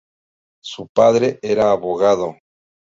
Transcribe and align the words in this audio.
Su 0.63 0.87
padre 0.87 1.37
era 1.43 1.69
abogado. 1.71 2.35